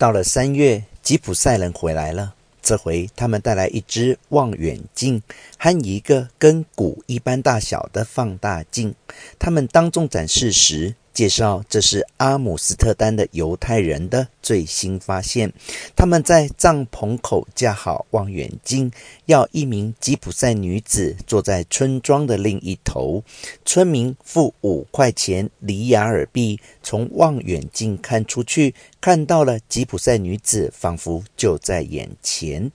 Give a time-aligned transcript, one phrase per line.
[0.00, 2.32] 到了三月，吉普赛人回来了。
[2.62, 5.22] 这回他们带来一只望远镜
[5.58, 8.94] 和一个跟鼓一般大小的放大镜。
[9.38, 15.52] 他们当众展示时，介绍这是阿姆斯特丹的犹太人的最新发现。
[15.94, 18.90] 他们在帐篷口架好望远镜，
[19.26, 23.22] 要一名吉普赛女子坐在村庄的另一头。
[23.64, 32.70] 村民付五块钱里亚尔币，从望远镜看出去，看到了吉普赛女子，仿佛就在眼前。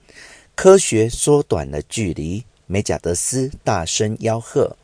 [0.53, 4.77] 科学缩短了距离，梅贾德斯大声吆喝。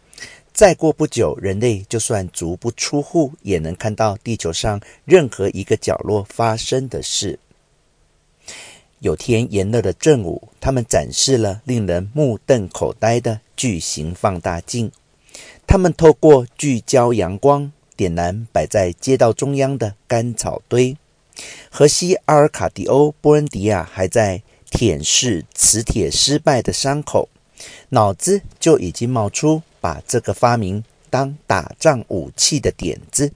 [0.54, 7.40] 再过不久，人类就算足不出户，也能看到地球上任何一个角落发生的事。
[9.00, 14.92] 有天炎热的正午，他们展示了令人目瞪口呆的巨型放大镜。
[15.66, 20.96] 他们透过聚焦阳光，点燃摆在街道中央的干草堆。
[21.72, 27.30] 荷西阿尔卡迪欧·波恩迪亚还在舔舐磁铁失败的伤口，
[27.90, 29.64] 脑子就已经冒出。
[29.82, 33.34] 把这个发明当打仗武器的点子，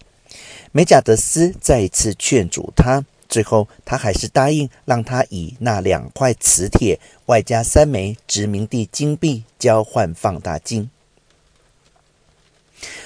[0.72, 10.90] 梅贾德斯再一次劝阻他，最后他还是答应让他以那两块磁铁外加三枚殖民地金币交换放大镜。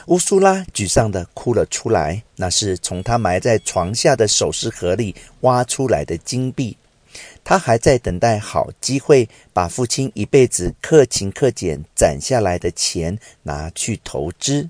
[0.08, 6.76] 乌苏拉沮丧地哭了出来，那是从他埋在床下的首饰盒里挖出来的金币。
[7.44, 14.70] 他还在等待好机会，把父亲一辈子克勤克俭攒下来的钱拿去投资。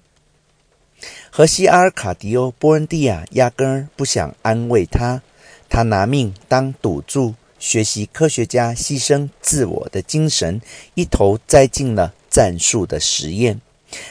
[1.30, 5.22] 荷西阿尔卡迪欧·波恩蒂亚压根儿不想安慰他，
[5.70, 10.62] 他拿命当赌注，学习科学家牺牲自我的精神，
[10.96, 13.62] 一头栽进了战术的实验。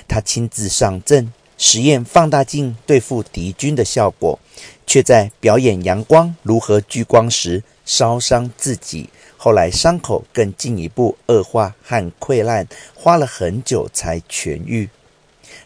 [0.08, 4.38] 他亲自上阵，实验放大镜对付敌军的效果，
[4.86, 14.88] 却在表演阳光如何聚光时，烧伤自己，后来伤口更进一步恶化和溃烂，花了很久才痊愈。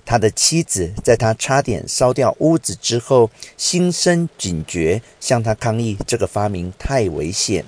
[0.04, 7.64] 他的妻子在他差点烧掉屋子之后，心生警觉，向他抗议这个发明太危险。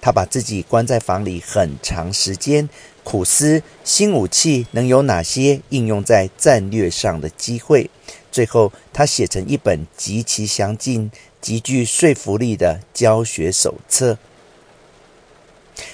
[0.00, 2.68] 他把自己关在房里很长时间，
[3.06, 7.88] 苦思新武器能有哪些应用在战略上的机会。
[8.32, 11.12] 最后，他写成一本极其详尽。
[11.40, 14.18] 极具说服力的教学手册。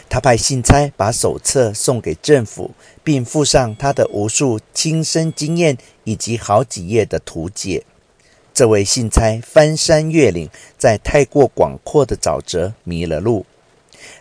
[0.09, 2.71] 他派信差把手册送给政府，
[3.05, 7.85] 并附上他的无数亲身经验以及好几页的图解。
[8.55, 13.45] 这位信差翻山越岭，在太过广阔的沼泽迷了路，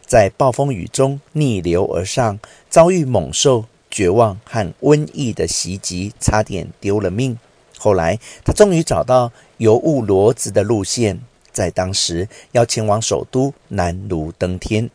[0.06, 7.38] 在暴风雨中逆流而上，遭遇猛兽、绝望和瘟疫的袭击，差点丢了命。
[7.78, 11.20] 后来，他终于找到游物骡子的路线，
[11.52, 14.90] 在当时要前往首都难如登天。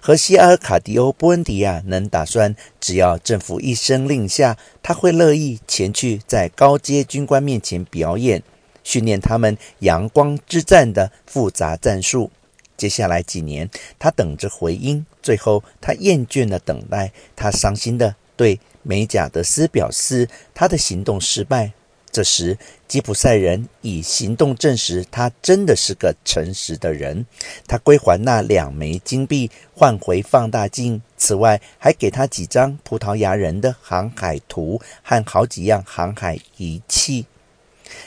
[0.00, 8.42] 和西阿尔卡迪欧·波恩迪亚能打算，只要政府一声令下，他会乐意前去，在高阶军官面前表演，
[8.82, 12.30] 训练他们阳光之战的复杂战术。
[12.78, 13.68] 接下来几年，
[13.98, 15.04] 他等着回音。
[15.22, 21.72] 最后，他厌倦了等待，他伤心的对梅贾德斯表示，他的行动失败。
[22.10, 22.56] 这时，
[22.88, 27.26] 吉普赛人以行动证实他真的是个诚实的人。
[27.66, 31.02] 他归还那两枚金币，换回放大镜。
[31.18, 37.26] 此外，还给他几张葡萄牙人的航海图和好几样航海仪器。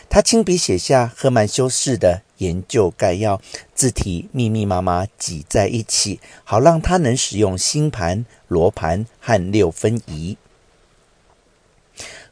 [0.09, 3.39] 他亲笔写下赫曼修斯的研究概要，
[3.73, 10.37] 字体密密麻麻挤在一起，好让他能使用星盘、罗盘和六分仪。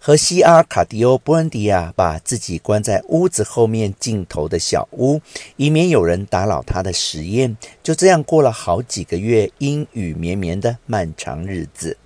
[0.02, 5.22] 荷西阿卡迪欧·布恩迪亚把自己关在屋子后面尽头的小屋，
[5.58, 7.58] 以免有人打扰他的实验。
[7.84, 11.98] 就这样过了好几个月阴雨绵绵的漫长日子。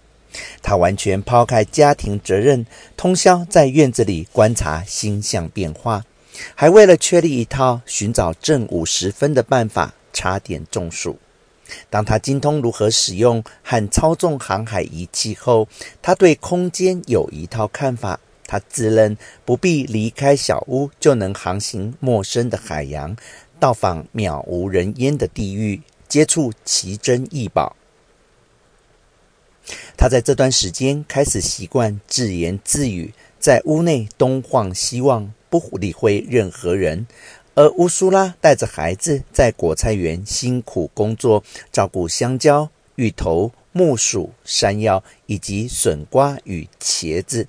[0.63, 2.65] 他完全抛开家庭责任，
[2.97, 6.03] 通宵在院子里观察星象变化，
[6.55, 11.17] 还为了确立一套寻找正午时分的办法，差点中暑。
[11.89, 15.67] 当他精通如何使用和操纵航海仪器后，
[16.01, 18.19] 他对空间有一套看法。
[18.45, 23.15] 他自认不必离开小屋就能航行陌生的海洋，
[23.59, 27.75] 到访渺无人烟的地域，接触奇珍异宝。
[29.97, 37.05] 他在这段时间开始习惯自言自语，在屋内东晃西望，不理会任何人。
[37.53, 47.47] 而乌苏拉带着孩子在果菜园辛苦工作，照顾香蕉、芋头、木薯、山药以及笋瓜与茄子。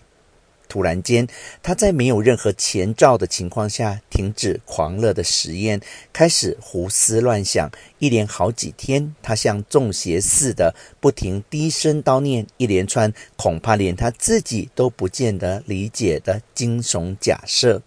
[0.69, 1.29] 突然间，
[1.63, 5.81] 他在没有任何前兆的情况下停止狂热的实验，
[6.13, 7.71] 开始胡思乱想。
[7.99, 17.81] 一连好几天，他像中邪似的不停低声叨念一连串恐怕连他自己都不见得理解的惊悚假设。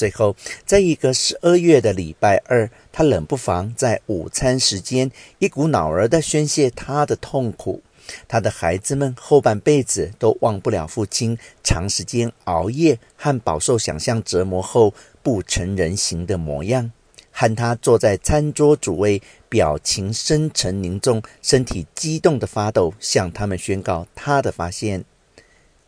[0.00, 7.82] 最后，在一个十二月的礼拜二，他冷不防在午餐时间一股脑儿地宣泄他的痛苦。
[8.26, 16.90] 他的孩子们后半辈子都忘不了父亲长时间熬夜和饱受想象折磨后不成人形的模样，
[17.30, 19.20] 和他坐在餐桌主位，
[19.50, 25.04] 表情深沉凝重、身体激动的发抖，向他们宣告他的发现：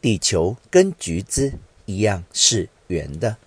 [0.02, 1.54] 地球跟橘子
[1.86, 3.38] 一样是圆的。